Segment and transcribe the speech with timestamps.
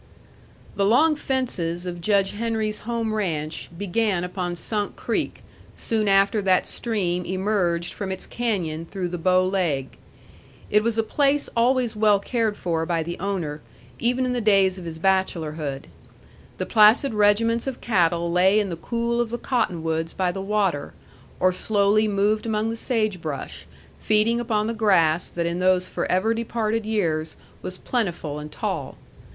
[0.77, 5.43] The long fences of Judge Henry's home ranch began upon Sunk Creek
[5.75, 9.99] soon after that stream emerged from its canyon through the Bow Leg.
[10.71, 13.61] It was a place always well cared for by the owner,
[13.99, 15.85] even in the days of his bachelorhood.
[16.57, 20.95] The placid regiments of cattle lay in the cool of the cottonwoods by the water,
[21.39, 23.67] or slowly moved among the sage brush,
[23.99, 28.97] feeding upon the grass that in those forever departed years was plentiful and tall.